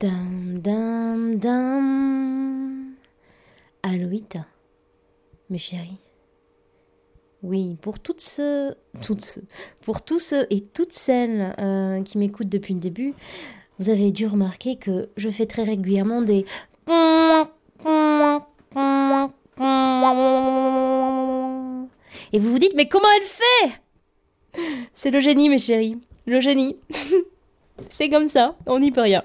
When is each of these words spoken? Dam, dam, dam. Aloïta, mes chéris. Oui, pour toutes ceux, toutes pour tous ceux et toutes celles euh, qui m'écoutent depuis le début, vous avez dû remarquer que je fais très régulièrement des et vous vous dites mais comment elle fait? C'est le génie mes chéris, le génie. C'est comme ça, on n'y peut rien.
Dam, 0.00 0.58
dam, 0.62 1.36
dam. 1.36 2.94
Aloïta, 3.82 4.46
mes 5.50 5.58
chéris. 5.58 5.98
Oui, 7.42 7.76
pour 7.82 7.98
toutes 7.98 8.22
ceux, 8.22 8.76
toutes 9.02 9.40
pour 9.82 10.02
tous 10.02 10.18
ceux 10.18 10.46
et 10.48 10.62
toutes 10.62 10.94
celles 10.94 11.54
euh, 11.58 12.02
qui 12.02 12.16
m'écoutent 12.16 12.48
depuis 12.48 12.72
le 12.72 12.80
début, 12.80 13.12
vous 13.78 13.90
avez 13.90 14.10
dû 14.10 14.26
remarquer 14.26 14.76
que 14.76 15.10
je 15.18 15.28
fais 15.28 15.44
très 15.44 15.64
régulièrement 15.64 16.22
des 16.22 16.46
et 22.32 22.38
vous 22.38 22.50
vous 22.50 22.58
dites 22.58 22.74
mais 22.74 22.88
comment 22.88 23.08
elle 23.18 23.26
fait? 23.26 24.62
C'est 24.94 25.10
le 25.10 25.20
génie 25.20 25.50
mes 25.50 25.58
chéris, 25.58 25.98
le 26.24 26.40
génie. 26.40 26.78
C'est 27.90 28.08
comme 28.08 28.30
ça, 28.30 28.56
on 28.64 28.80
n'y 28.80 28.92
peut 28.92 29.02
rien. 29.02 29.24